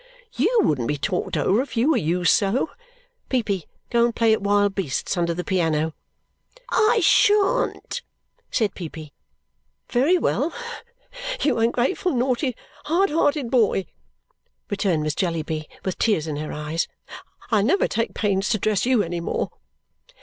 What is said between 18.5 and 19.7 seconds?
dress you any more."